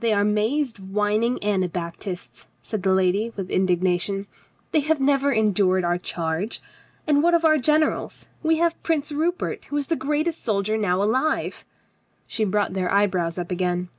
[0.00, 4.26] "They are mazed whining Anabaptists," said the lady with indignation.
[4.72, 6.60] "They have never endured our charge.
[7.06, 8.26] And what of our generals?
[8.42, 11.64] We have Prince Rupert, who is the greatest soldier now alive."
[12.26, 13.90] She brought their eyebrows up again.